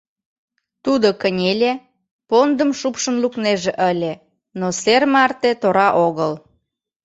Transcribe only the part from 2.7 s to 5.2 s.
шупшын лукнеже ыле, но сер